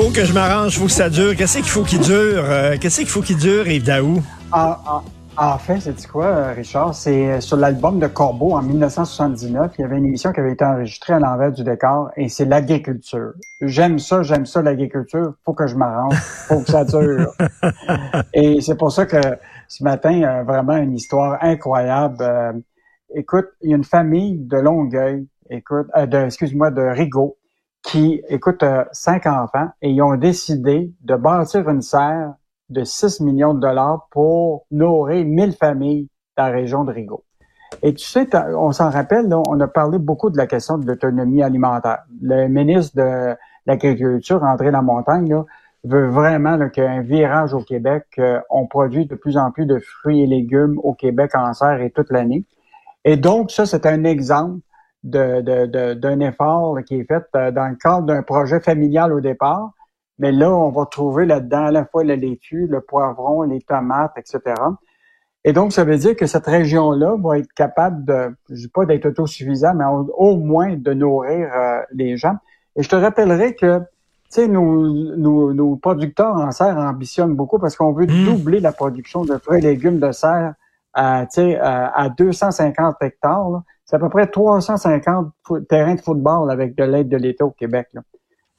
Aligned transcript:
Faut 0.00 0.10
que 0.12 0.24
je 0.24 0.32
m'arrange, 0.32 0.78
faut 0.78 0.84
que 0.84 0.92
ça 0.92 1.10
dure. 1.10 1.34
Qu'est-ce 1.34 1.56
qu'il 1.58 1.66
faut 1.66 1.82
qu'il 1.82 1.98
dure? 1.98 2.44
Euh, 2.44 2.76
Qu'est-ce 2.80 2.98
qu'il 3.00 3.08
faut 3.08 3.20
qu'il 3.20 3.36
dure, 3.36 3.66
Yves 3.66 3.82
Daou? 3.82 4.22
En, 4.52 4.76
en- 4.86 5.02
en 5.36 5.58
fait, 5.58 5.80
c'est 5.80 6.06
quoi, 6.06 6.26
euh, 6.26 6.52
Richard? 6.54 6.94
C'est 6.94 7.26
euh, 7.32 7.40
sur 7.40 7.56
l'album 7.56 7.98
de 7.98 8.06
Corbeau 8.06 8.52
en 8.52 8.62
1979. 8.62 9.72
Il 9.76 9.82
y 9.82 9.84
avait 9.84 9.98
une 9.98 10.06
émission 10.06 10.32
qui 10.32 10.38
avait 10.38 10.52
été 10.52 10.64
enregistrée 10.64 11.14
à 11.14 11.18
l'envers 11.18 11.50
du 11.50 11.64
décor 11.64 12.10
et 12.16 12.28
c'est 12.28 12.44
l'agriculture. 12.44 13.32
J'aime 13.60 13.98
ça, 13.98 14.22
j'aime 14.22 14.46
ça, 14.46 14.62
l'agriculture. 14.62 15.32
Faut 15.44 15.52
que 15.54 15.66
je 15.66 15.74
m'arrange. 15.74 16.14
Faut 16.46 16.60
que 16.60 16.70
ça 16.70 16.84
dure. 16.84 17.32
et 18.34 18.60
c'est 18.60 18.76
pour 18.76 18.92
ça 18.92 19.04
que 19.04 19.20
ce 19.66 19.82
matin, 19.82 20.44
vraiment 20.44 20.76
une 20.76 20.94
histoire 20.94 21.38
incroyable. 21.42 22.62
Écoute, 23.16 23.46
il 23.62 23.70
y 23.70 23.72
a 23.72 23.76
une 23.76 23.82
famille 23.82 24.38
de 24.46 24.58
Longueuil, 24.58 25.26
écoute, 25.50 25.88
euh, 25.96 26.06
de, 26.06 26.18
excuse-moi, 26.18 26.70
de 26.70 26.82
Rigaud, 26.82 27.36
qui, 27.82 28.22
écoute, 28.28 28.62
euh, 28.62 28.84
cinq 28.92 29.26
enfants 29.26 29.68
et 29.82 29.90
ils 29.90 30.02
ont 30.02 30.16
décidé 30.16 30.92
de 31.00 31.14
bâtir 31.14 31.68
une 31.68 31.82
serre 31.82 32.34
de 32.68 32.84
6 32.84 33.20
millions 33.20 33.54
de 33.54 33.60
dollars 33.60 34.08
pour 34.10 34.66
nourrir 34.70 35.24
1000 35.24 35.52
familles 35.52 36.08
dans 36.36 36.46
la 36.46 36.52
région 36.52 36.84
de 36.84 36.92
Rigaud. 36.92 37.24
Et 37.82 37.94
tu 37.94 38.04
sais, 38.04 38.28
on 38.56 38.72
s'en 38.72 38.90
rappelle, 38.90 39.28
là, 39.28 39.42
on 39.48 39.60
a 39.60 39.68
parlé 39.68 39.98
beaucoup 39.98 40.30
de 40.30 40.36
la 40.36 40.46
question 40.46 40.78
de 40.78 40.86
l'autonomie 40.86 41.42
alimentaire. 41.42 42.02
Le 42.20 42.48
ministre 42.48 42.96
de 42.96 43.36
l'Agriculture, 43.66 44.42
André 44.42 44.70
Lamontagne, 44.70 45.28
là, 45.28 45.44
veut 45.84 46.08
vraiment 46.08 46.56
là, 46.56 46.68
qu'il 46.70 46.82
y 46.82 46.86
ait 46.86 46.90
un 46.90 47.02
virage 47.02 47.54
au 47.54 47.60
Québec. 47.60 48.04
euh, 48.18 48.40
on 48.50 48.66
produit 48.66 49.06
de 49.06 49.14
plus 49.14 49.36
en 49.36 49.50
plus 49.50 49.66
de 49.66 49.78
fruits 49.78 50.22
et 50.22 50.26
légumes 50.26 50.78
au 50.82 50.94
Québec 50.94 51.32
en 51.34 51.52
serre 51.54 51.80
et 51.80 51.90
toute 51.90 52.10
l'année. 52.10 52.44
Et 53.04 53.16
donc, 53.16 53.50
ça, 53.50 53.64
c'est 53.64 53.86
un 53.86 54.04
exemple 54.04 54.60
de, 55.04 55.40
de- 55.40 55.66
de- 55.66 55.94
d'un 55.94 56.20
effort 56.20 56.78
qui 56.86 56.96
est 57.00 57.04
fait 57.04 57.24
euh, 57.36 57.50
dans 57.50 57.68
le 57.68 57.76
cadre 57.76 58.06
d'un 58.06 58.22
projet 58.22 58.60
familial 58.60 59.12
au 59.12 59.20
départ. 59.20 59.70
Mais 60.18 60.32
là, 60.32 60.52
on 60.52 60.70
va 60.70 60.86
trouver 60.86 61.26
là-dedans 61.26 61.66
à 61.66 61.70
la 61.70 61.84
fois 61.84 62.02
la 62.04 62.16
laitue, 62.16 62.66
le 62.68 62.80
poivron, 62.80 63.42
les 63.42 63.60
tomates, 63.60 64.12
etc. 64.16 64.40
Et 65.44 65.52
donc, 65.52 65.72
ça 65.72 65.84
veut 65.84 65.96
dire 65.96 66.16
que 66.16 66.26
cette 66.26 66.46
région-là 66.46 67.16
va 67.22 67.38
être 67.38 67.52
capable 67.54 68.04
de, 68.04 68.34
je 68.50 68.54
dis 68.56 68.68
pas 68.68 68.84
d'être 68.84 69.06
autosuffisant, 69.06 69.74
mais 69.74 69.84
au, 69.84 70.10
au 70.16 70.36
moins 70.36 70.74
de 70.76 70.92
nourrir 70.92 71.48
euh, 71.54 71.80
les 71.92 72.16
gens. 72.16 72.36
Et 72.74 72.82
je 72.82 72.88
te 72.88 72.96
rappellerai 72.96 73.54
que, 73.54 73.78
tu 73.78 73.84
sais, 74.30 74.48
nos, 74.48 74.88
nos, 75.16 75.54
nos 75.54 75.76
producteurs 75.76 76.34
en 76.34 76.50
serre 76.50 76.76
ambitionnent 76.76 77.34
beaucoup 77.36 77.58
parce 77.60 77.76
qu'on 77.76 77.92
veut 77.92 78.06
Mm. 78.06 78.24
doubler 78.24 78.60
la 78.60 78.72
production 78.72 79.24
de 79.24 79.38
fruits 79.38 79.58
et 79.58 79.62
légumes 79.62 80.00
de 80.00 80.10
serre 80.10 80.54
à, 80.98 81.26
à, 81.62 82.02
à 82.02 82.08
250 82.08 82.96
hectares. 83.02 83.50
là. 83.50 83.62
C'est 83.84 83.96
à 83.96 83.98
peu 83.98 84.08
près 84.08 84.26
350 84.26 85.30
fo- 85.46 85.64
terrains 85.66 85.94
de 85.94 86.00
football 86.00 86.50
avec 86.50 86.74
de 86.76 86.84
l'aide 86.84 87.08
de 87.08 87.16
l'État 87.16 87.44
au 87.46 87.50
Québec. 87.50 87.88
là. 87.94 88.02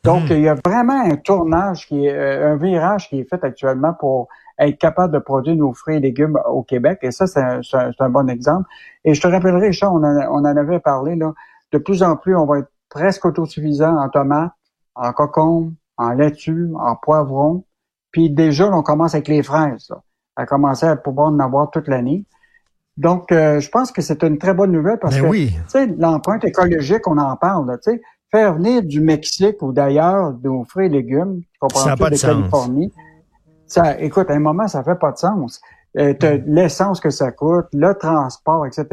Donc, 0.03 0.23
Mm. 0.29 0.33
il 0.33 0.41
y 0.41 0.47
a 0.47 0.55
vraiment 0.66 1.01
un 1.01 1.17
tournage 1.17 1.85
qui 1.88 2.05
est, 2.05 2.13
euh, 2.13 2.53
un 2.53 2.55
virage 2.55 3.09
qui 3.09 3.19
est 3.19 3.29
fait 3.29 3.44
actuellement 3.44 3.94
pour 3.94 4.27
être 4.57 4.77
capable 4.77 5.13
de 5.13 5.19
produire 5.19 5.55
nos 5.57 5.73
fruits 5.73 5.97
et 5.97 6.00
légumes 6.00 6.39
au 6.50 6.63
Québec. 6.63 7.00
Et 7.01 7.11
ça, 7.11 7.27
c'est 7.27 7.41
un, 7.41 7.61
c'est 7.61 7.75
un- 7.77 7.91
c'est 7.91 8.03
un 8.03 8.09
bon 8.09 8.29
exemple. 8.29 8.66
Et 9.03 9.13
je 9.13 9.21
te 9.21 9.27
rappellerai, 9.27 9.67
Richard, 9.67 9.94
on 9.94 10.03
en, 10.03 10.17
on 10.31 10.39
en 10.45 10.45
avait 10.57 10.79
parlé, 10.79 11.16
là, 11.17 11.33
de 11.73 11.77
plus 11.77 12.01
en 12.01 12.16
plus, 12.16 12.35
on 12.35 12.45
va 12.45 12.59
être 12.59 12.71
presque 12.89 13.25
autosuffisant 13.25 13.95
en 13.97 14.07
tomates, 14.09 14.51
en 14.95 15.11
cocombes, 15.11 15.73
en 15.97 16.09
laitue, 16.11 16.69
en 16.79 16.95
poivrons. 16.95 17.63
Puis 18.11 18.29
déjà, 18.31 18.67
on 18.73 18.81
commence 18.81 19.13
avec 19.16 19.27
les 19.27 19.44
fraises, 19.44 19.88
là, 19.89 19.97
à 20.39 20.45
commencer 20.45 20.85
à 20.85 20.95
pouvoir 20.95 21.27
en 21.27 21.39
avoir 21.39 21.69
toute 21.69 21.88
l'année. 21.88 22.23
Donc, 22.95 23.31
euh, 23.31 23.59
je 23.59 23.69
pense 23.69 23.91
que 23.91 24.01
c'est 24.01 24.23
une 24.23 24.38
très 24.38 24.53
bonne 24.53 24.72
nouvelle 24.72 25.00
parce 25.00 25.16
Ben 25.16 25.23
que 25.23 25.27
oui. 25.27 25.53
l'empreinte 25.97 26.45
écologique, 26.45 27.07
on 27.07 27.17
en 27.17 27.35
parle, 27.35 27.77
sais, 27.81 28.01
faire 28.31 28.53
venir 28.55 28.83
du 28.83 29.01
Mexique 29.01 29.61
ou 29.61 29.72
d'ailleurs 29.73 30.33
nos 30.44 30.63
fruits 30.63 30.85
et 30.85 30.89
légumes, 30.89 31.41
Ça 31.73 31.91
a 31.94 31.97
pas 31.97 32.09
de. 32.09 32.17
Californie, 32.17 32.94
ça, 33.67 34.00
écoute, 34.00 34.29
à 34.29 34.33
un 34.33 34.39
moment, 34.39 34.67
ça 34.67 34.83
fait 34.83 34.95
pas 35.00 35.11
de 35.11 35.17
sens. 35.17 35.61
Euh, 35.97 36.13
t'as 36.13 36.38
Mm. 36.38 36.44
l'essence 36.47 37.00
que 37.00 37.09
ça 37.09 37.31
coûte, 37.31 37.67
le 37.73 37.94
transport, 37.95 38.66
etc. 38.66 38.85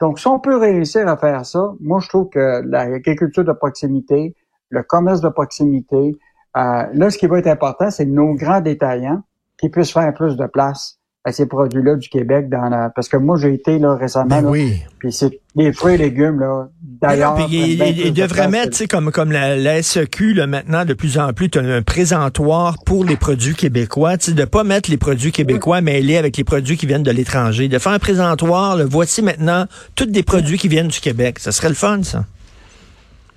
Donc, 0.00 0.18
si 0.18 0.26
on 0.26 0.40
peut 0.40 0.56
réussir 0.56 1.06
à 1.06 1.16
faire 1.16 1.46
ça, 1.46 1.72
moi, 1.80 2.00
je 2.00 2.08
trouve 2.08 2.28
que 2.30 2.62
l'agriculture 2.64 3.44
de 3.44 3.52
proximité, 3.52 4.34
le 4.70 4.82
commerce 4.82 5.20
de 5.20 5.28
proximité, 5.28 6.16
euh, 6.56 6.84
là, 6.92 7.10
ce 7.10 7.18
qui 7.18 7.26
va 7.26 7.38
être 7.38 7.46
important, 7.46 7.90
c'est 7.90 8.06
nos 8.06 8.34
grands 8.34 8.60
détaillants 8.60 9.22
qui 9.60 9.68
puissent 9.68 9.92
faire 9.92 10.12
plus 10.14 10.36
de 10.36 10.46
place 10.46 10.98
à 11.26 11.32
ces 11.32 11.46
produits-là 11.46 11.96
du 11.96 12.10
Québec 12.10 12.50
dans 12.50 12.68
la, 12.68 12.90
parce 12.94 13.08
que 13.08 13.16
moi, 13.16 13.38
j'ai 13.40 13.54
été, 13.54 13.78
là, 13.78 13.94
récemment, 13.96 14.26
Ben 14.42 14.44
oui. 14.44 14.82
puis 14.98 15.10
c'est 15.10 15.40
des 15.56 15.72
fruits 15.72 15.94
et 15.94 15.96
légumes, 15.96 16.38
là. 16.38 16.68
D'ailleurs, 17.00 17.38
il, 17.50 17.80
il- 17.82 18.12
de 18.12 18.20
devrait 18.22 18.48
mettre, 18.48 18.72
tu 18.72 18.76
sais, 18.76 18.86
comme, 18.86 19.10
comme 19.10 19.32
la, 19.32 19.56
la 19.56 19.82
SEQ, 19.82 20.34
là, 20.34 20.46
maintenant, 20.46 20.84
de 20.84 20.92
plus 20.92 21.16
en 21.18 21.32
plus, 21.32 21.48
tu 21.48 21.58
as 21.58 21.62
un 21.62 21.80
présentoir 21.80 22.76
pour 22.84 23.04
les 23.06 23.16
produits 23.16 23.54
québécois. 23.54 24.18
Tu 24.18 24.26
sais, 24.26 24.32
de 24.32 24.44
pas 24.44 24.64
mettre 24.64 24.90
les 24.90 24.98
produits 24.98 25.32
québécois 25.32 25.80
mêlés 25.80 26.18
avec 26.18 26.36
les 26.36 26.44
produits 26.44 26.76
qui 26.76 26.84
viennent 26.84 27.02
de 27.02 27.10
l'étranger. 27.10 27.68
De 27.68 27.78
faire 27.78 27.92
un 27.92 27.98
présentoir, 27.98 28.76
là, 28.76 28.84
voici 28.86 29.22
maintenant 29.22 29.64
tous 29.94 30.04
des 30.04 30.22
produits 30.22 30.58
qui 30.58 30.68
viennent 30.68 30.88
du 30.88 31.00
Québec. 31.00 31.38
Ça 31.38 31.52
serait 31.52 31.70
le 31.70 31.74
fun, 31.74 32.02
ça. 32.02 32.26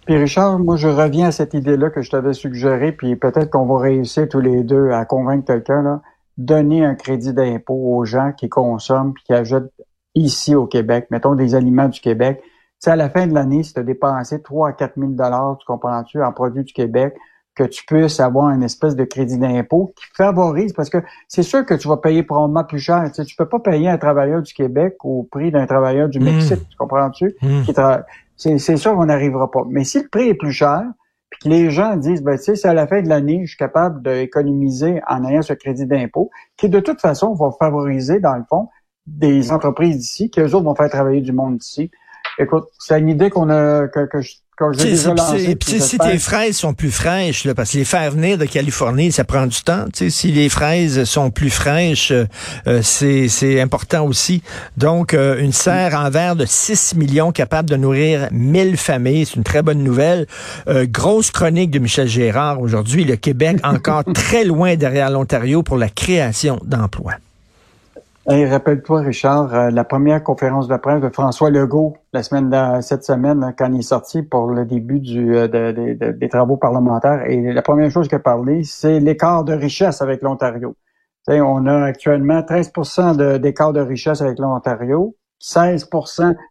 Puis 0.07 0.17
Richard, 0.17 0.57
moi, 0.59 0.77
je 0.77 0.87
reviens 0.87 1.27
à 1.27 1.31
cette 1.31 1.53
idée-là 1.53 1.89
que 1.89 2.01
je 2.01 2.09
t'avais 2.09 2.33
suggérée, 2.33 2.93
puis 2.93 3.15
peut-être 3.17 3.49
qu'on 3.49 3.65
va 3.65 3.77
réussir 3.79 4.27
tous 4.29 4.39
les 4.39 4.63
deux 4.63 4.89
à 4.91 5.03
convaincre 5.05 5.45
quelqu'un, 5.45 5.81
là. 5.83 6.01
Donner 6.37 6.85
un 6.85 6.95
crédit 6.95 7.33
d'impôt 7.33 7.73
aux 7.95 8.05
gens 8.05 8.31
qui 8.31 8.47
consomment 8.47 9.13
puis 9.13 9.23
qui 9.25 9.33
achètent 9.33 9.71
ici 10.15 10.55
au 10.55 10.65
Québec, 10.65 11.07
mettons 11.11 11.35
des 11.35 11.55
aliments 11.55 11.89
du 11.89 11.99
Québec. 11.99 12.39
Tu 12.41 12.49
sais, 12.79 12.91
à 12.91 12.95
la 12.95 13.09
fin 13.09 13.27
de 13.27 13.33
l'année, 13.33 13.63
si 13.63 13.73
tu 13.73 13.79
as 13.79 13.83
dépensé 13.83 14.41
3 14.41 14.69
à 14.69 14.71
4 14.73 14.93
000 14.97 15.11
dollars, 15.11 15.57
tu 15.59 15.65
comprends-tu, 15.65 16.23
en 16.23 16.31
produits 16.31 16.63
du 16.63 16.73
Québec, 16.73 17.15
que 17.55 17.63
tu 17.63 17.83
puisses 17.85 18.19
avoir 18.19 18.51
une 18.51 18.61
espèce 18.61 18.95
de 18.95 19.03
crédit 19.03 19.39
d'impôt 19.39 19.91
qui 19.95 20.05
favorise, 20.15 20.73
parce 20.73 20.91
que 20.91 20.99
c'est 21.27 21.41
sûr 21.41 21.65
que 21.65 21.73
tu 21.73 21.87
vas 21.87 21.97
payer 21.97 22.21
probablement 22.21 22.63
plus 22.63 22.77
cher. 22.79 23.03
Tu 23.07 23.15
sais, 23.15 23.25
tu 23.25 23.35
peux 23.35 23.47
pas 23.49 23.59
payer 23.59 23.89
un 23.89 23.97
travailleur 23.97 24.43
du 24.43 24.53
Québec 24.53 24.95
au 25.03 25.23
prix 25.29 25.49
d'un 25.51 25.65
travailleur 25.65 26.07
du 26.07 26.19
Mm. 26.19 26.23
Mexique, 26.23 26.69
tu 26.69 26.77
comprends-tu? 26.77 27.35
Mm. 27.41 27.63
qui 27.63 27.71
tra- 27.71 28.03
C'est 28.37 28.77
sûr 28.77 28.93
qu'on 28.95 29.05
n'arrivera 29.05 29.49
pas. 29.51 29.63
Mais 29.67 29.83
si 29.83 30.01
le 30.01 30.07
prix 30.07 30.29
est 30.29 30.35
plus 30.35 30.51
cher, 30.51 30.83
puis 31.29 31.39
que 31.43 31.49
les 31.49 31.69
gens 31.69 31.95
disent, 31.97 32.21
ben, 32.23 32.37
tu 32.39 32.55
c'est 32.55 32.67
à 32.67 32.73
la 32.73 32.87
fin 32.87 33.01
de 33.01 33.09
l'année, 33.09 33.41
je 33.43 33.49
suis 33.49 33.57
capable 33.57 34.01
d'économiser 34.01 35.01
en 35.07 35.25
ayant 35.25 35.41
ce 35.41 35.53
crédit 35.53 35.85
d'impôt, 35.85 36.29
qui 36.55 36.69
de 36.69 36.79
toute 36.79 37.01
façon 37.01 37.33
va 37.33 37.49
favoriser, 37.59 38.19
dans 38.19 38.35
le 38.35 38.43
fond, 38.49 38.69
des 39.05 39.51
entreprises 39.51 39.97
d'ici, 39.97 40.29
qui 40.29 40.39
eux 40.39 40.55
autres 40.55 40.65
vont 40.65 40.75
faire 40.75 40.89
travailler 40.89 41.21
du 41.21 41.31
monde 41.33 41.57
d'ici. 41.57 41.91
Écoute, 42.39 42.65
c'est 42.79 42.99
une 42.99 43.09
idée 43.09 43.29
qu'on 43.29 43.49
a, 43.49 43.87
que, 43.87 44.21
je- 44.21 44.35
si- 45.37 45.55
puis 45.55 45.73
tes 45.99 46.17
fraises 46.17 46.57
sont 46.57 46.73
plus 46.73 46.89
fraîches, 46.91 47.45
là, 47.45 47.53
parce 47.53 47.71
que 47.71 47.77
les 47.77 47.85
faire 47.85 48.09
venir 48.11 48.37
de 48.39 48.45
Californie, 48.45 49.11
ça 49.11 49.23
prend 49.23 49.45
du 49.45 49.61
temps. 49.61 49.85
Si 49.93 50.31
les 50.31 50.49
fraises 50.49 51.03
sont 51.03 51.29
plus 51.29 51.51
fraîches, 51.51 52.11
euh, 52.11 52.25
euh, 52.67 52.79
c'est 52.81 53.27
c'est 53.27 53.61
important 53.61 54.05
aussi. 54.05 54.41
Donc, 54.75 55.13
euh, 55.13 55.39
une 55.39 55.53
serre 55.53 55.93
en 55.95 56.09
verre 56.09 56.35
de 56.35 56.45
6 56.45 56.95
millions 56.95 57.31
capable 57.31 57.69
de 57.69 57.75
nourrir 57.75 58.27
1000 58.31 58.77
familles, 58.77 59.25
c'est 59.27 59.35
une 59.35 59.43
très 59.43 59.61
bonne 59.61 59.83
nouvelle. 59.83 60.25
Euh, 60.67 60.85
grosse 60.89 61.29
chronique 61.29 61.69
de 61.71 61.79
Michel 61.79 62.07
Gérard 62.07 62.59
aujourd'hui. 62.59 63.03
Le 63.03 63.15
Québec 63.15 63.57
encore 63.63 64.03
très 64.13 64.43
loin 64.43 64.75
derrière 64.75 65.11
l'Ontario 65.11 65.61
pour 65.61 65.77
la 65.77 65.89
création 65.89 66.59
d'emplois. 66.65 67.13
Rappelle-toi, 68.29 69.01
Richard, 69.01 69.53
euh, 69.53 69.69
la 69.69 69.85
première 69.85 70.21
conférence 70.21 70.67
de 70.67 70.75
presse 70.75 71.01
de 71.01 71.07
François 71.09 71.49
Legault 71.49 71.95
la 72.11 72.23
semaine 72.23 72.81
cette 72.81 73.05
semaine, 73.05 73.39
là, 73.39 73.53
quand 73.57 73.71
il 73.71 73.79
est 73.79 73.81
sorti 73.81 74.21
pour 74.21 74.47
le 74.49 74.65
début 74.65 74.99
du, 74.99 75.33
euh, 75.37 75.47
de- 75.47 75.71
de- 75.71 75.93
de- 75.93 76.11
des 76.11 76.27
travaux 76.27 76.57
parlementaires. 76.57 77.23
Et 77.29 77.53
la 77.53 77.61
première 77.61 77.89
chose 77.89 78.09
qu'il 78.09 78.17
a 78.17 78.19
parlé, 78.19 78.63
c'est 78.65 78.99
l'écart 78.99 79.45
de 79.45 79.53
richesse 79.53 80.01
avec 80.01 80.21
l'Ontario. 80.21 80.75
On 81.29 81.65
a 81.67 81.83
actuellement 81.85 82.43
13 82.43 82.71
de- 83.17 83.37
d'écart 83.37 83.71
de, 83.73 83.79
richesse 83.81 84.21
avec 84.21 84.39
l'Ontario, 84.39 85.15
16 85.39 85.89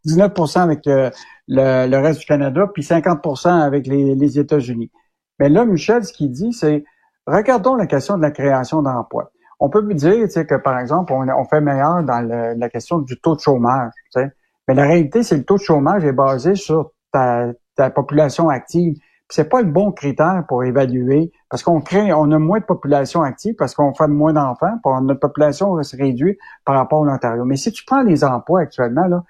19% 0.04 0.60
avec 0.62 0.86
euh, 0.86 1.10
le, 1.48 1.88
le 1.90 1.98
reste 1.98 2.20
du 2.20 2.26
Canada, 2.26 2.66
puis 2.72 2.82
50% 2.82 3.50
avec 3.50 3.86
les 4.14 4.38
États-Unis. 4.38 4.90
Mais 5.38 5.48
là, 5.50 5.64
Michel, 5.66 6.04
ce 6.04 6.12
qu'il 6.12 6.30
dit, 6.30 6.52
c'est 6.54 6.84
regardons 7.26 7.74
la 7.74 7.86
question 7.86 8.16
de 8.16 8.22
la 8.22 8.30
création 8.30 8.80
d'emplois. 8.82 9.30
On 9.58 9.70
peut 9.70 9.82
dire 9.94 10.14
tu 10.24 10.30
sais, 10.30 10.46
que, 10.46 10.54
par 10.54 10.78
exemple, 10.78 11.12
on, 11.12 11.26
on 11.28 11.44
fait 11.44 11.60
meilleur 11.60 12.02
dans 12.02 12.20
le- 12.20 12.54
la 12.58 12.68
question 12.68 12.98
du 12.98 13.18
taux 13.20 13.34
de 13.34 13.40
chômage. 13.40 13.90
tu 14.12 14.20
sais. 14.20 14.30
Mais 14.68 14.74
la 14.74 14.82
réalité, 14.84 15.22
c'est 15.22 15.36
que 15.36 15.40
le 15.40 15.44
taux 15.46 15.56
de 15.56 15.62
chômage 15.62 16.04
est 16.04 16.12
basé 16.12 16.54
sur 16.56 16.90
ta, 17.12 17.46
ta 17.76 17.88
population 17.90 18.48
active. 18.48 18.96
C'est 19.28 19.48
pas 19.48 19.60
le 19.62 19.68
bon 19.70 19.90
critère 19.92 20.44
pour 20.48 20.62
évaluer 20.62 21.32
parce 21.50 21.62
qu'on 21.64 21.80
crée, 21.80 22.12
on 22.12 22.30
a 22.30 22.38
moins 22.38 22.60
de 22.60 22.64
population 22.64 23.22
active 23.22 23.54
parce 23.58 23.74
qu'on 23.74 23.92
fait 23.94 24.06
moins 24.06 24.32
d'enfants, 24.32 24.74
notre 25.02 25.18
population 25.20 25.82
se 25.82 25.96
réduit 25.96 26.38
par 26.64 26.76
rapport 26.76 27.02
à 27.02 27.06
l'Ontario. 27.06 27.44
Mais 27.44 27.56
si 27.56 27.72
tu 27.72 27.84
prends 27.84 28.02
les 28.02 28.22
emplois 28.24 28.60
actuellement, 28.60 29.06
là, 29.06 29.24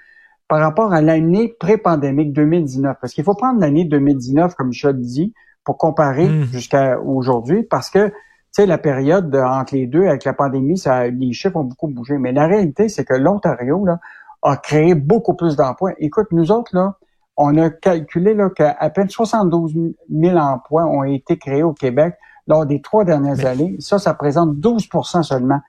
par 0.49 0.61
rapport 0.61 0.93
à 0.93 1.01
l'année 1.01 1.55
pré-pandémique 1.59 2.33
2019, 2.33 2.97
parce 3.01 3.13
qu'il 3.15 3.25
faut 3.25 3.35
prendre 3.35 3.59
l'année 3.61 3.85
2019, 3.85 4.55
comme 4.55 4.73
je 4.73 4.89
le 4.89 4.95
dis, 4.95 5.33
pour 5.65 5.79
comparer 5.79 6.29
Mm. 6.29 6.43
jusqu'à 6.45 7.01
aujourd'hui, 7.01 7.63
parce 7.63 7.89
que 7.91 8.13
sais, 8.57 8.67
la 8.67 8.79
période 8.79 9.31
de- 9.31 9.39
entre 9.39 9.75
les 9.75 9.87
deux, 9.87 10.07
avec 10.07 10.25
la 10.25 10.33
pandémie, 10.33 10.77
ça, 10.79 11.07
les 11.09 11.33
chiffres 11.33 11.57
ont 11.57 11.65
beaucoup 11.65 11.89
bougé. 11.89 12.19
Mais 12.19 12.33
la 12.33 12.47
réalité, 12.47 12.89
c'est 12.89 13.05
que 13.05 13.15
l'Ontario 13.15 13.85
là, 13.85 13.99
a 14.43 14.57
créé 14.57 14.95
beaucoup 14.95 15.35
plus 15.35 15.57
d'emplois. 15.57 15.93
Écoute, 15.99 16.29
nous 16.33 16.51
autres, 16.53 16.71
là, 16.75 16.95
on 17.37 17.57
a 17.59 17.69
calculé 17.71 18.35
là, 18.35 18.49
qu'à 18.51 18.75
peine 18.91 19.09
72 19.11 19.75
000 20.11 20.37
emplois 20.39 20.85
ont 20.87 21.05
été 21.05 21.37
créés 21.39 21.63
au 21.63 21.73
Québec 21.75 22.15
lors 22.47 22.65
des 22.65 22.81
trois 22.81 23.05
dernières 23.05 23.45
années. 23.45 23.77
Ça, 23.81 23.99
ça 23.99 24.13
représente 24.13 24.55
12% 24.57 25.23
seulement 25.23 25.61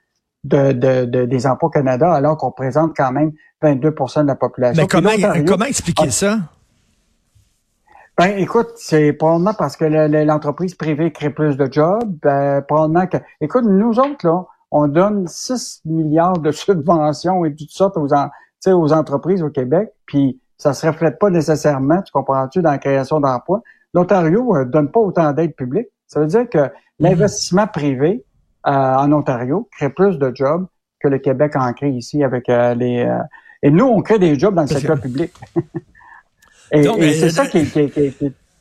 de, 0.43 0.71
de- 0.71 1.05
de- 1.05 1.25
des 1.25 1.47
emplois 1.47 1.67
au 1.67 1.71
Canada, 1.71 2.11
alors 2.13 2.37
qu'on 2.37 2.51
présente 2.51 2.91
quand 2.95 3.11
même 3.11 3.31
22% 3.61 4.21
de 4.21 4.27
la 4.27 4.35
population. 4.35 4.81
Mais 4.83 4.87
comment, 4.87 5.09
comment 5.45 5.65
expliquer 5.65 6.09
ça? 6.11 6.37
Ben, 8.17 8.35
écoute, 8.39 8.69
c'est 8.77 9.13
probablement 9.13 9.53
parce 9.53 9.77
que 9.77 9.85
le- 9.85 10.07
le- 10.07 10.23
l'entreprise 10.23 10.73
privée 10.73 11.11
crée 11.11 11.29
plus 11.29 11.55
de 11.55 11.71
jobs. 11.71 12.17
Ben, 12.23 12.61
probablement 12.63 13.05
que, 13.05 13.17
écoute, 13.41 13.65
nous 13.65 13.99
autres, 13.99 14.25
là, 14.27 14.45
on 14.71 14.87
donne 14.87 15.27
6 15.27 15.81
milliards 15.85 16.39
de 16.39 16.51
subventions 16.51 17.45
et 17.45 17.53
toutes 17.55 17.69
sortes 17.69 17.95
aux, 17.97 18.11
en- 18.13 18.29
aux 18.67 18.91
entreprises 18.93 19.43
au 19.43 19.49
Québec, 19.49 19.89
puis 20.07 20.41
ça 20.57 20.73
se 20.73 20.87
reflète 20.87 21.19
pas 21.19 21.29
nécessairement, 21.29 22.01
tu 22.01 22.11
comprends-tu, 22.11 22.61
dans 22.63 22.71
la 22.71 22.79
création 22.79 23.19
d'emplois. 23.19 23.61
L'Ontario 23.93 24.55
euh, 24.55 24.65
donne 24.65 24.89
pas 24.91 24.99
autant 24.99 25.31
d'aide 25.31 25.55
publique. 25.55 25.87
Ça 26.07 26.19
veut 26.19 26.25
dire 26.27 26.49
que 26.49 26.69
l'investissement 26.99 27.67
privé 27.67 28.25
euh, 28.65 28.71
en 28.71 29.11
Ontario 29.13 29.69
crée 29.77 29.89
plus 29.89 30.17
de 30.17 30.31
jobs 30.33 30.65
que 30.99 31.07
le 31.07 31.19
Québec 31.19 31.55
en 31.55 31.71
crée 31.73 31.91
ici 31.91 32.23
avec 32.23 32.49
euh, 32.49 32.73
les... 32.73 33.05
euh, 33.05 33.19
et 33.61 33.69
nous, 33.69 33.85
on 33.85 34.01
crée 34.01 34.17
des 34.19 34.37
jobs 34.37 34.55
dans 34.55 34.63
le 34.63 34.67
secteur 34.67 34.99
public. 34.99 35.31
et 37.01 37.13
c'est 37.19 37.29
ça 37.31 37.45
qui, 37.47 37.65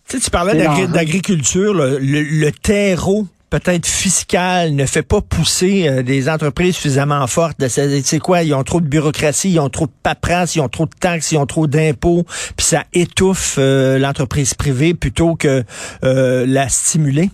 Tu 0.08 0.19
sais, 0.19 0.20
tu 0.20 0.31
parlais 0.31 0.53
d'agriculture, 0.93 1.75
le, 1.75 1.99
le- 1.99 2.23
le 2.23 2.53
terreau 2.53 3.26
peut-être 3.50 3.87
fiscal 3.87 4.75
ne 4.75 4.87
fait 4.87 5.03
pas 5.03 5.20
pousser 5.20 5.87
euh, 5.88 6.03
des 6.03 6.29
entreprises 6.29 6.75
suffisamment 6.76 7.25
fortes. 7.29 7.56
C'est 7.69 8.19
quoi? 8.19 8.43
Ils 8.43 8.53
ont 8.55 8.64
trop 8.64 8.81
de 8.81 8.87
bureaucratie, 8.88 9.50
ils 9.53 9.61
ont 9.61 9.69
trop 9.70 9.87
de 9.87 9.93
paperasse, 10.03 10.56
ils 10.56 10.61
ont 10.61 10.69
trop 10.69 10.87
de 10.87 10.91
taxes, 10.99 11.31
ils 11.32 11.38
ont 11.38 11.47
trop 11.47 11.67
d'impôts, 11.69 12.25
puis 12.56 12.67
ça 12.67 12.85
étouffe 12.93 13.56
euh, 13.58 13.99
l'entreprise 13.99 14.55
privée 14.55 14.94
plutôt 14.94 15.37
que 15.37 15.62
euh, 16.05 16.44
la 16.47 16.69
stimuler. 16.69 17.31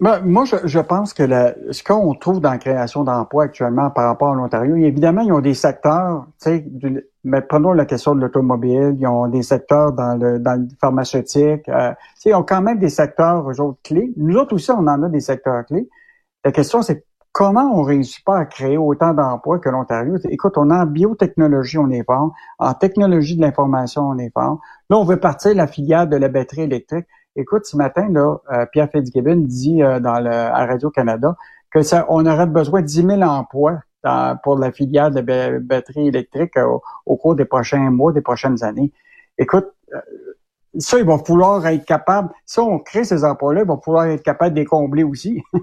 Ben, 0.00 0.22
moi, 0.24 0.44
je, 0.46 0.56
je 0.64 0.78
pense 0.78 1.12
que 1.12 1.22
la- 1.22 1.54
ce 1.72 1.82
qu'on 1.82 2.14
trouve 2.14 2.40
dans 2.40 2.52
la 2.52 2.58
création 2.58 3.04
d'emplois 3.04 3.44
actuellement 3.44 3.90
par 3.90 4.06
rapport 4.06 4.30
à 4.32 4.34
l'Ontario, 4.34 4.74
évidemment, 4.76 5.20
ils 5.20 5.32
ont 5.32 5.40
des 5.40 5.52
secteurs, 5.52 6.24
tu 6.40 6.48
sais, 6.50 6.60
d'une- 6.60 7.02
mais 7.22 7.42
prenons 7.42 7.74
la 7.74 7.84
question 7.84 8.14
de 8.14 8.20
l'automobile, 8.22 8.96
ils 8.98 9.06
ont 9.06 9.28
des 9.28 9.42
secteurs 9.42 9.92
dans 9.92 10.14
le, 10.18 10.38
dans 10.38 10.54
le 10.58 10.68
pharmaceutique, 10.80 11.68
euh, 11.68 11.92
ils 12.24 12.34
ont 12.34 12.42
quand 12.42 12.62
même 12.62 12.78
des 12.78 12.88
secteurs, 12.88 13.50
eux 13.50 13.60
autres, 13.60 13.78
clés. 13.84 14.10
Nous 14.16 14.36
autres 14.36 14.54
aussi, 14.54 14.70
on 14.70 14.78
en 14.86 15.02
a 15.02 15.08
des 15.10 15.20
secteurs 15.20 15.66
clés. 15.66 15.86
La 16.44 16.52
question, 16.52 16.80
c'est 16.82 17.04
comment 17.32 17.70
on 17.74 17.82
réussit 17.82 18.24
pas 18.24 18.38
à 18.38 18.46
créer 18.46 18.78
autant 18.78 19.12
d'emplois 19.12 19.58
que 19.58 19.68
l'Ontario? 19.68 20.16
Écoute, 20.30 20.56
on 20.56 20.70
est 20.70 20.74
en 20.74 20.86
biotechnologie, 20.86 21.78
on 21.78 21.90
est 21.90 22.04
fort. 22.04 22.32
En 22.58 22.72
technologie 22.74 23.36
de 23.36 23.42
l'information, 23.42 24.02
on 24.08 24.18
est 24.18 24.32
fort. 24.32 24.60
Là, 24.88 24.96
on 24.98 25.04
veut 25.04 25.20
partir 25.20 25.54
la 25.54 25.66
filière 25.66 26.06
de 26.08 26.16
la 26.16 26.28
batterie 26.28 26.62
électrique. 26.62 27.06
Écoute, 27.36 27.64
ce 27.66 27.76
matin, 27.76 28.08
là, 28.10 28.36
euh, 28.52 28.66
Pierre 28.72 28.90
Fitzgibbon 28.90 29.36
dit 29.36 29.82
euh, 29.82 30.00
dans 30.00 30.18
le, 30.20 30.30
à 30.30 30.66
Radio-Canada 30.66 31.36
que 31.70 31.82
ça, 31.82 32.06
on 32.08 32.26
aurait 32.26 32.46
besoin 32.46 32.80
de 32.80 32.86
10 32.86 33.06
000 33.06 33.22
emplois 33.22 33.80
dans- 34.02 34.36
pour 34.42 34.58
la 34.58 34.72
filière 34.72 35.10
de 35.10 35.16
la 35.16 35.22
ba- 35.22 35.58
batterie 35.60 36.08
électrique 36.08 36.56
euh, 36.56 36.64
au, 36.66 36.82
au 37.06 37.16
cours 37.16 37.36
des 37.36 37.44
prochains 37.44 37.90
mois, 37.90 38.12
des 38.12 38.20
prochaines 38.20 38.62
années. 38.64 38.92
Écoute, 39.38 39.68
ça, 40.78 40.98
il 40.98 41.04
va 41.04 41.18
falloir 41.18 41.66
être 41.66 41.84
capable, 41.84 42.30
si 42.46 42.58
on 42.60 42.78
crée 42.78 43.04
ces 43.04 43.24
emplois-là, 43.24 43.62
il 43.62 43.66
va 43.66 43.76
falloir 43.84 44.06
être 44.06 44.22
capable 44.22 44.54
de 44.54 44.60
les 44.60 44.66
combler 44.66 45.02
aussi. 45.02 45.42
tu 45.52 45.58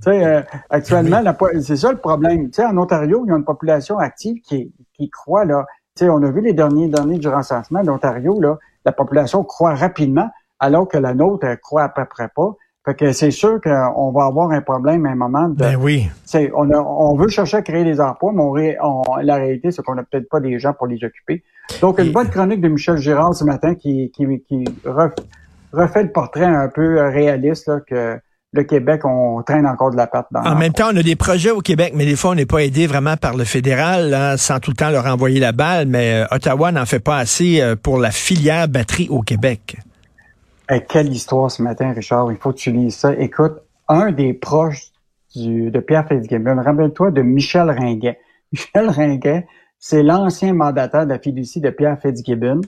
sais, 0.00 0.24
euh, 0.24 0.42
actuellement, 0.70 1.22
c'est 1.60 1.76
ça 1.76 1.92
le 1.92 1.98
problème. 1.98 2.46
Tu 2.50 2.56
sais, 2.56 2.64
en 2.64 2.76
Ontario, 2.76 3.24
il 3.24 3.30
y 3.30 3.32
a 3.32 3.36
une 3.36 3.44
population 3.44 3.98
active 3.98 4.40
qui, 4.42 4.72
qui 4.94 5.10
croît, 5.10 5.44
là. 5.44 5.66
Tu 5.96 6.04
sais, 6.04 6.10
on 6.10 6.22
a 6.22 6.30
vu 6.30 6.40
les 6.40 6.52
derniers 6.52 6.88
données 6.88 7.18
du 7.18 7.28
recensement 7.28 7.82
d'Ontario, 7.82 8.40
là, 8.40 8.58
la 8.84 8.92
population 8.92 9.44
croît 9.44 9.74
rapidement, 9.74 10.28
alors 10.60 10.86
que 10.88 10.98
la 10.98 11.14
nôtre, 11.14 11.46
elle 11.46 11.58
croît 11.58 11.84
à 11.84 11.88
peu 11.88 12.04
près 12.04 12.28
pas. 12.34 12.54
Fait 12.84 12.94
que 12.94 13.12
c'est 13.12 13.30
sûr 13.30 13.60
qu'on 13.60 14.10
va 14.12 14.24
avoir 14.24 14.52
un 14.52 14.62
problème 14.62 15.04
à 15.04 15.10
un 15.10 15.14
moment 15.14 15.48
de, 15.48 15.54
Ben 15.56 15.76
oui. 15.76 16.08
on, 16.54 16.70
a- 16.70 16.78
on 16.78 17.14
veut 17.14 17.28
chercher 17.28 17.58
à 17.58 17.62
créer 17.62 17.84
des 17.84 18.00
emplois, 18.00 18.32
mais 18.34 18.42
on 18.42 18.50
ré- 18.52 18.76
on- 18.82 19.02
la 19.22 19.36
réalité, 19.36 19.70
c'est 19.70 19.82
qu'on 19.82 19.96
n'a 19.96 20.02
peut-être 20.02 20.28
pas 20.30 20.40
des 20.40 20.58
gens 20.58 20.72
pour 20.72 20.86
les 20.86 20.96
occuper. 21.04 21.42
Donc, 21.82 21.98
une 21.98 22.06
Et- 22.06 22.10
bonne 22.10 22.28
chronique 22.30 22.60
de 22.62 22.68
Michel 22.68 22.96
Girard 22.96 23.34
ce 23.34 23.44
matin 23.44 23.74
qui, 23.74 24.10
qui, 24.14 24.24
qui 24.48 24.64
ref- 24.86 25.12
refait 25.74 26.02
le 26.04 26.10
portrait 26.10 26.46
un 26.46 26.68
peu 26.68 27.00
réaliste 27.08 27.68
là, 27.68 27.80
que 27.86 28.18
le 28.52 28.62
Québec, 28.64 29.02
on 29.04 29.42
traîne 29.42 29.66
encore 29.66 29.90
de 29.92 29.96
la 29.96 30.06
patte 30.08 30.26
dans 30.32 30.40
En 30.42 30.56
même 30.56 30.72
temps, 30.72 30.88
on 30.92 30.96
a 30.96 31.02
des 31.02 31.14
projets 31.16 31.50
au 31.52 31.60
Québec, 31.60 31.92
mais 31.94 32.06
des 32.06 32.16
fois, 32.16 32.30
on 32.30 32.34
n'est 32.34 32.46
pas 32.46 32.64
aidé 32.64 32.86
vraiment 32.86 33.16
par 33.18 33.36
le 33.36 33.44
fédéral, 33.44 34.12
hein, 34.14 34.36
sans 34.38 34.58
tout 34.58 34.70
le 34.70 34.76
temps 34.76 34.88
leur 34.90 35.06
envoyer 35.06 35.38
la 35.38 35.52
balle. 35.52 35.86
Mais 35.86 36.22
euh, 36.24 36.34
Ottawa 36.34 36.72
n'en 36.72 36.86
fait 36.86 36.98
pas 36.98 37.18
assez 37.18 37.60
euh, 37.60 37.76
pour 37.80 37.98
la 37.98 38.10
filière 38.10 38.66
batterie 38.68 39.06
au 39.10 39.20
Québec. 39.20 39.76
Hey, 40.72 40.84
quelle 40.88 41.12
histoire 41.12 41.50
ce 41.50 41.62
matin, 41.62 41.92
Richard. 41.92 42.30
Il 42.30 42.38
faut 42.38 42.52
que 42.52 42.58
tu 42.58 42.70
lises 42.70 42.94
ça. 42.94 43.12
Écoute, 43.14 43.54
un 43.88 44.12
des 44.12 44.32
proches 44.32 44.92
du, 45.34 45.68
de 45.68 45.80
Pierre 45.80 46.06
Fitzgibbon, 46.06 46.62
rappelle-toi 46.62 47.10
de 47.10 47.22
Michel 47.22 47.68
Ringuet. 47.68 48.20
Michel 48.52 48.88
Ringuet, 48.88 49.48
c'est 49.80 50.04
l'ancien 50.04 50.52
mandataire 50.54 51.06
de 51.06 51.10
la 51.10 51.18
fiducie 51.18 51.60
de 51.60 51.70
Pierre 51.70 51.98
Fitzgibbon 52.00 52.60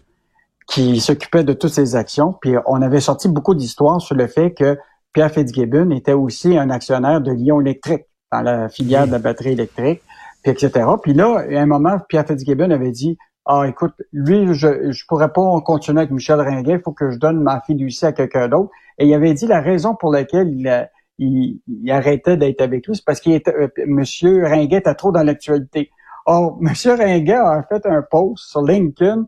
qui 0.66 0.98
s'occupait 0.98 1.44
de 1.44 1.52
toutes 1.52 1.70
ces 1.70 1.94
actions. 1.94 2.34
Puis 2.40 2.56
on 2.66 2.82
avait 2.82 2.98
sorti 2.98 3.28
beaucoup 3.28 3.54
d'histoires 3.54 4.00
sur 4.00 4.16
le 4.16 4.26
fait 4.26 4.52
que 4.52 4.76
Pierre 5.12 5.30
Fitzgibbon 5.30 5.90
était 5.92 6.12
aussi 6.12 6.58
un 6.58 6.70
actionnaire 6.70 7.20
de 7.20 7.30
Lyon 7.30 7.60
Électrique 7.60 8.06
dans 8.32 8.40
la 8.40 8.68
filière 8.68 9.06
de 9.06 9.12
la 9.12 9.20
batterie 9.20 9.52
électrique, 9.52 10.02
puis 10.42 10.50
etc. 10.50 10.86
Puis 11.00 11.14
là, 11.14 11.44
à 11.48 11.60
un 11.60 11.66
moment, 11.66 12.00
Pierre 12.08 12.26
Fitzgibbon 12.26 12.72
avait 12.72 12.90
dit 12.90 13.16
ah, 13.44 13.64
écoute, 13.68 13.94
lui, 14.12 14.54
je 14.54 14.92
je 14.92 15.06
pourrais 15.06 15.32
pas 15.32 15.60
continuer 15.62 16.00
avec 16.00 16.12
Michel 16.12 16.40
Ringuet, 16.40 16.74
il 16.74 16.80
faut 16.80 16.92
que 16.92 17.10
je 17.10 17.18
donne 17.18 17.42
ma 17.42 17.60
fiducie 17.60 18.06
à 18.06 18.12
quelqu'un 18.12 18.48
d'autre. 18.48 18.70
Et 18.98 19.06
il 19.06 19.14
avait 19.14 19.34
dit 19.34 19.46
la 19.46 19.60
raison 19.60 19.96
pour 19.96 20.12
laquelle 20.12 20.48
il, 21.18 21.60
il 21.66 21.90
arrêtait 21.90 22.36
d'être 22.36 22.60
avec 22.60 22.86
lui, 22.86 22.94
c'est 22.94 23.04
parce 23.04 23.20
qu'il 23.20 23.32
était, 23.32 23.54
euh, 23.54 23.68
Monsieur 23.86 24.44
Ringuet 24.44 24.78
était 24.78 24.94
trop 24.94 25.10
dans 25.10 25.24
l'actualité. 25.24 25.90
Or, 26.26 26.56
Monsieur 26.60 26.94
Ringuet 26.94 27.34
a 27.34 27.64
fait 27.68 27.84
un 27.86 28.02
post 28.02 28.44
sur 28.50 28.62
LinkedIn 28.62 29.26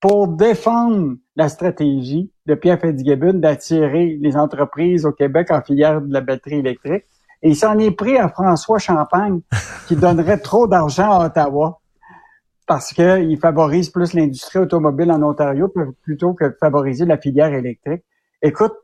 pour 0.00 0.28
défendre 0.28 1.14
la 1.36 1.48
stratégie 1.48 2.30
de 2.46 2.54
Pierre 2.54 2.80
Fitzgibbon 2.80 3.34
d'attirer 3.34 4.18
les 4.20 4.36
entreprises 4.36 5.06
au 5.06 5.12
Québec 5.12 5.50
en 5.50 5.62
filière 5.62 6.02
de 6.02 6.12
la 6.12 6.20
batterie 6.20 6.58
électrique. 6.58 7.04
Et 7.42 7.50
il 7.50 7.56
s'en 7.56 7.78
est 7.78 7.90
pris 7.92 8.18
à 8.18 8.28
François 8.28 8.78
Champagne, 8.78 9.40
qui 9.86 9.96
donnerait 9.96 10.38
trop 10.38 10.66
d'argent 10.66 11.20
à 11.20 11.26
Ottawa 11.26 11.80
parce 12.66 12.92
qu'il 12.92 13.38
favorise 13.38 13.90
plus 13.90 14.14
l'industrie 14.14 14.58
automobile 14.60 15.10
en 15.12 15.22
Ontario 15.22 15.72
plutôt 16.02 16.32
que 16.34 16.44
de 16.46 16.56
favoriser 16.60 17.04
la 17.04 17.18
filière 17.18 17.52
électrique. 17.52 18.02
Écoute, 18.42 18.74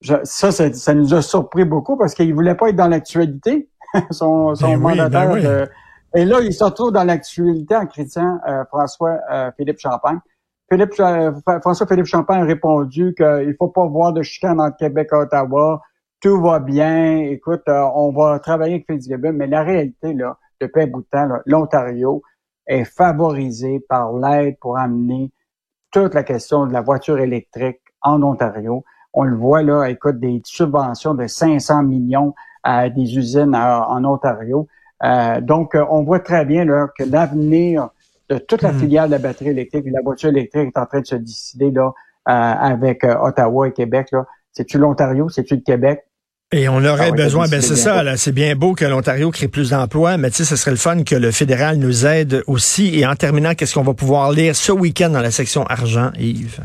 je- 0.00 0.14
ça, 0.24 0.50
ça, 0.52 0.72
ça 0.72 0.94
nous 0.94 1.14
a 1.14 1.22
surpris 1.22 1.64
beaucoup 1.64 1.96
parce 1.96 2.14
qu'il 2.14 2.34
voulait 2.34 2.54
pas 2.54 2.68
être 2.68 2.76
dans 2.76 2.88
l'actualité, 2.88 3.68
son, 4.10 4.54
son 4.54 4.66
Ben 4.72 4.76
oui, 4.76 4.96
mandataire. 4.98 5.28
ben 5.28 5.34
oui. 5.34 5.42
de- 5.42 5.68
et 6.14 6.24
là, 6.26 6.40
il 6.42 6.52
se 6.52 6.62
retrouve 6.62 6.92
dans 6.92 7.04
l'actualité 7.04 7.74
en 7.74 7.86
critiquant 7.86 8.38
euh, 8.46 8.64
François 8.66 9.18
euh, 9.32 9.50
Philippe 9.56 9.78
Champagne. 9.78 10.18
Philippe, 10.70 10.92
euh, 11.00 11.32
François 11.62 11.86
Philippe 11.86 12.06
Champagne 12.06 12.42
a 12.42 12.44
répondu 12.44 13.14
qu'il 13.16 13.54
faut 13.58 13.68
pas 13.68 13.86
voir 13.86 14.12
de 14.12 14.22
chicane 14.22 14.60
entre 14.60 14.76
Québec 14.76 15.08
et 15.12 15.16
Ottawa. 15.16 15.80
Tout 16.20 16.40
va 16.40 16.60
bien. 16.60 17.16
Écoute, 17.18 17.62
euh, 17.68 17.82
on 17.94 18.12
va 18.12 18.38
travailler 18.40 18.74
avec 18.74 18.86
Fitzgibbon. 18.90 19.32
Mais 19.32 19.46
la 19.46 19.62
réalité, 19.62 20.12
là, 20.14 20.36
depuis 20.60 20.82
un 20.82 20.86
bout 20.86 21.00
de 21.00 21.06
temps, 21.10 21.28
l'Ontario 21.46 22.22
est 22.66 22.84
favorisé 22.84 23.80
par 23.88 24.12
l'aide 24.12 24.56
pour 24.60 24.78
amener 24.78 25.30
toute 25.90 26.14
la 26.14 26.22
question 26.22 26.66
de 26.66 26.72
la 26.72 26.80
voiture 26.80 27.18
électrique 27.18 27.80
en 28.02 28.22
Ontario. 28.22 28.84
On 29.12 29.24
le 29.24 29.36
voit 29.36 29.62
là, 29.62 29.86
écoute, 29.86 30.18
des 30.20 30.40
subventions 30.44 31.14
de 31.14 31.26
500 31.26 31.82
millions 31.82 32.34
à 32.62 32.88
des 32.88 33.16
usines 33.18 33.54
à- 33.54 33.86
en 33.88 34.04
Ontario. 34.04 34.66
Euh, 35.04 35.40
donc, 35.40 35.74
euh, 35.74 35.84
on 35.90 36.02
voit 36.02 36.20
très 36.20 36.44
bien 36.44 36.64
là, 36.64 36.88
que 36.96 37.04
l'avenir 37.04 37.88
de 38.30 38.38
toute 38.38 38.62
la 38.62 38.72
Mhm. 38.72 38.78
filière 38.78 39.06
de 39.06 39.10
la 39.12 39.18
batterie 39.18 39.48
électrique 39.48 39.84
et 39.86 39.90
de 39.90 39.94
la 39.96 40.02
voiture 40.02 40.30
électrique 40.30 40.68
est 40.74 40.78
en 40.80 40.86
train 40.86 41.00
de 41.00 41.06
se 41.06 41.16
décider 41.16 41.70
là, 41.70 41.88
euh, 41.88 41.92
avec 42.32 43.04
euh, 43.04 43.16
Ottawa 43.20 43.68
et 43.68 43.72
Québec. 43.72 44.08
Là. 44.12 44.24
C'est-tu 44.52 44.78
l'Ontario? 44.78 45.28
C'est-tu 45.28 45.56
le 45.56 45.60
Québec? 45.62 46.04
Et 46.54 46.68
on 46.68 46.84
aurait 46.84 47.08
Ah 47.08 47.10
oui, 47.10 47.16
besoin, 47.16 47.44
t'as 47.44 47.52
ben 47.52 47.62
c'est 47.62 47.76
ça, 47.76 48.02
là, 48.02 48.18
c'est 48.18 48.32
bien 48.32 48.54
beau 48.54 48.74
que 48.74 48.84
l'Ontario 48.84 49.30
crée 49.30 49.48
plus 49.48 49.70
d'emplois, 49.70 50.18
mais 50.18 50.30
tu 50.30 50.36
sais, 50.36 50.44
ce 50.44 50.56
serait 50.56 50.72
le 50.72 50.76
fun 50.76 51.02
que 51.02 51.14
le 51.14 51.30
fédéral 51.30 51.78
nous 51.78 52.04
aide 52.04 52.42
aussi. 52.46 52.98
Et 52.98 53.06
en 53.06 53.14
terminant, 53.14 53.54
qu'est-ce 53.54 53.74
qu'on 53.74 53.82
va 53.82 53.94
pouvoir 53.94 54.32
lire 54.32 54.54
ce 54.54 54.70
week-end 54.70 55.08
dans 55.08 55.22
la 55.22 55.30
section 55.30 55.64
argent, 55.64 56.10
Yves? 56.18 56.60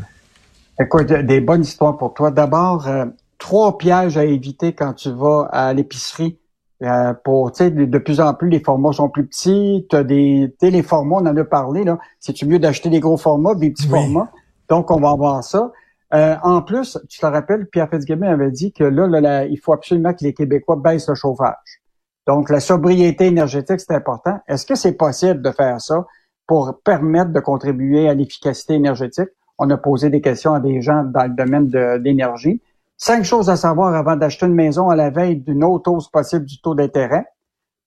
Écoute, 0.78 1.06
des 1.10 1.40
bonnes 1.40 1.62
histoires 1.62 1.96
pour 1.96 2.12
toi. 2.12 2.30
D'abord, 2.30 2.86
euh, 2.86 3.06
trois 3.38 3.78
pièges 3.78 4.18
à 4.18 4.24
éviter 4.26 4.74
quand 4.74 4.92
tu 4.92 5.10
vas 5.10 5.48
à 5.50 5.72
l'épicerie. 5.72 6.38
Euh, 6.82 7.14
pour, 7.24 7.50
tu 7.50 7.64
sais, 7.64 7.70
de, 7.70 7.98
plus 7.98 8.20
en 8.20 8.34
plus, 8.34 8.50
les 8.50 8.60
formats 8.60 8.92
sont 8.92 9.08
plus 9.08 9.26
petits. 9.26 9.86
Tu 9.88 9.96
as 9.96 10.04
des, 10.04 10.54
tu 10.60 10.66
sais, 10.66 10.70
les 10.70 10.82
formats, 10.82 11.16
on 11.16 11.26
en 11.26 11.36
a 11.36 11.44
parlé, 11.44 11.82
là. 11.82 11.98
C'est-tu 12.20 12.46
mieux 12.46 12.58
d'acheter 12.58 12.90
des 12.90 13.00
gros 13.00 13.16
formats, 13.16 13.54
des 13.54 13.70
petits 13.70 13.88
Oui. 13.90 13.98
formats? 13.98 14.30
Donc, 14.68 14.90
on 14.90 15.00
va 15.00 15.10
avoir 15.10 15.42
ça. 15.42 15.72
Euh, 16.14 16.36
en 16.42 16.62
plus, 16.62 16.98
tu 17.08 17.18
te 17.18 17.26
rappelles, 17.26 17.66
Pierre 17.66 17.88
Fitzgibbon 17.90 18.28
avait 18.28 18.50
dit 18.50 18.72
que 18.72 18.84
là, 18.84 19.06
là, 19.06 19.20
là, 19.20 19.44
il 19.44 19.58
faut 19.58 19.72
absolument 19.72 20.14
que 20.14 20.24
les 20.24 20.32
Québécois 20.32 20.76
baissent 20.76 21.08
le 21.08 21.14
chauffage. 21.14 21.82
Donc, 22.26 22.50
la 22.50 22.60
sobriété 22.60 23.26
énergétique, 23.26 23.80
c'est 23.80 23.94
important. 23.94 24.38
Est-ce 24.48 24.66
que 24.66 24.74
c'est 24.74 24.92
possible 24.92 25.42
de 25.42 25.50
faire 25.50 25.80
ça 25.80 26.06
pour 26.46 26.80
permettre 26.82 27.32
de 27.32 27.40
contribuer 27.40 28.08
à 28.08 28.14
l'efficacité 28.14 28.74
énergétique? 28.74 29.28
On 29.58 29.68
a 29.70 29.76
posé 29.76 30.08
des 30.08 30.20
questions 30.20 30.54
à 30.54 30.60
des 30.60 30.80
gens 30.80 31.04
dans 31.04 31.24
le 31.24 31.34
domaine 31.34 31.68
de 31.68 31.98
l'énergie. 32.02 32.62
Cinq 32.96 33.24
choses 33.24 33.50
à 33.50 33.56
savoir 33.56 33.94
avant 33.94 34.16
d'acheter 34.16 34.46
une 34.46 34.54
maison 34.54 34.88
à 34.88 34.96
la 34.96 35.10
veille 35.10 35.36
d'une 35.36 35.64
autre 35.64 35.90
hausse 35.90 36.08
possible 36.08 36.44
du 36.44 36.60
taux 36.60 36.74
d'intérêt. 36.74 37.26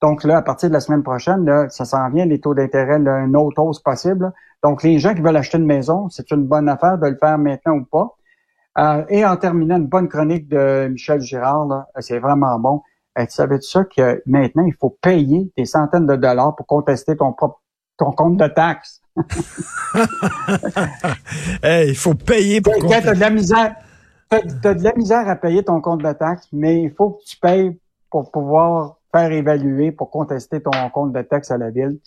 Donc 0.02 0.24
là, 0.24 0.38
à 0.38 0.42
partir 0.42 0.70
de 0.70 0.74
la 0.74 0.80
semaine 0.80 1.04
prochaine, 1.04 1.46
là, 1.46 1.70
ça 1.70 1.86
s'en 1.86 2.10
vient, 2.10 2.26
les 2.26 2.40
taux 2.40 2.54
d'intérêt, 2.56 2.96
une 2.98 3.36
autre 3.36 3.62
hausse 3.62 3.80
possible. 3.80 4.26
là. 4.26 4.34
Donc, 4.64 4.84
les 4.84 4.98
gens 5.00 5.14
qui 5.14 5.22
veulent 5.22 5.38
acheter 5.38 5.58
une 5.58 5.66
maison, 5.66 6.10
c'est 6.10 6.32
une 6.32 6.46
bonne 6.46 6.68
affaire 6.70 6.98
de 6.98 7.08
le 7.08 7.18
faire 7.18 7.38
maintenant 7.38 7.74
ou 7.74 7.86
pas. 7.86 8.16
Euh, 8.78 9.04
et 9.10 9.26
en 9.26 9.36
terminant, 9.38 9.78
une 9.78 9.88
bonne 9.88 10.08
chronique 10.08 10.48
de 10.48 10.88
Michel 10.90 11.20
Girard, 11.22 11.86
c'est 12.00 12.20
vraiment 12.20 12.58
bon. 12.60 12.82
Euh, 13.20 13.26
tu 13.26 13.32
savais 13.32 13.60
ça 13.62 13.84
que 13.84 14.22
maintenant, 14.26 14.64
il 14.66 14.74
faut 14.80 14.98
payer 15.02 15.52
des 15.58 15.66
centaines 15.66 16.08
de 16.08 16.16
dollars 16.16 16.56
pour 16.56 16.66
contester 16.66 17.16
ton 17.18 17.34
propre 17.34 17.60
ton 17.98 18.12
compte 18.12 18.38
de 18.38 18.48
taxes? 18.48 19.02
Hey, 21.64 21.90
il 21.90 21.96
faut 21.96 22.14
payer 22.16 22.62
pour 22.62 22.74
Quand 22.74 22.82
qu'on- 22.82 22.90
t'as 22.90 23.14
de 23.14 23.20
la 23.20 23.30
misère, 23.30 23.76
t'as, 24.30 24.40
t'as 24.62 24.74
de 24.74 24.84
la 24.84 24.94
misère 24.96 25.28
à 25.28 25.36
payer 25.36 25.64
ton 25.64 25.82
compte 25.82 26.02
de 26.04 26.12
taxes, 26.14 26.48
mais 26.52 26.82
il 26.82 26.92
faut 26.92 27.12
que 27.12 27.24
tu 27.26 27.38
payes 27.38 27.78
pour 28.10 28.32
pouvoir 28.32 28.96
faire 29.14 29.32
évaluer, 29.32 29.92
pour 29.92 30.10
contester 30.10 30.62
ton 30.62 30.72
compte 30.94 31.14
de 31.14 31.22
taxes 31.22 31.52
à 31.52 31.58
la 31.58 31.70
ville. 31.70 31.98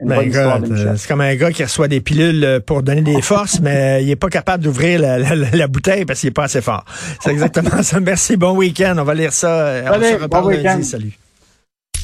Ben, 0.00 0.30
euh, 0.32 0.94
c'est 0.96 1.08
comme 1.08 1.22
un 1.22 1.34
gars 1.34 1.50
qui 1.50 1.64
reçoit 1.64 1.88
des 1.88 2.00
pilules 2.00 2.44
euh, 2.44 2.60
pour 2.60 2.84
donner 2.84 3.02
des 3.02 3.20
forces, 3.20 3.58
mais 3.62 4.04
il 4.04 4.08
est 4.10 4.14
pas 4.16 4.28
capable 4.28 4.62
d'ouvrir 4.62 5.00
la, 5.00 5.18
la- 5.18 5.34
la- 5.34 5.50
la 5.50 5.66
bouteille 5.66 6.04
parce 6.04 6.20
qu'il 6.20 6.28
est 6.28 6.32
pas 6.32 6.44
assez 6.44 6.60
fort. 6.60 6.84
C'est 7.20 7.30
exactement 7.32 7.82
ça. 7.82 7.98
Merci, 7.98 8.36
bon 8.36 8.56
week-end. 8.56 8.94
On 8.98 9.02
va 9.02 9.14
lire 9.14 9.32
ça. 9.32 9.48
euh, 9.66 9.82
On 9.88 9.92
Allez, 9.94 10.12
se 10.12 10.22
reparle 10.22 10.44
bon 10.56 10.62
lundi. 10.62 10.84
Salut. 10.84 11.18